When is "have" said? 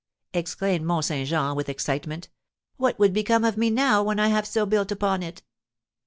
4.29-4.47